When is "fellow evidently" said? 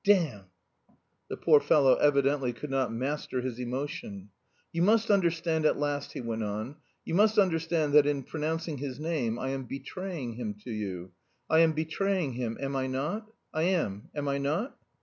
1.59-2.53